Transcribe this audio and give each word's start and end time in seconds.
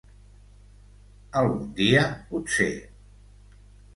Algun 1.41 1.67
dia, 1.79 2.05
potser. 2.31 2.71